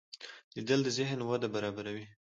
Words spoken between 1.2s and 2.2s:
وده برابروي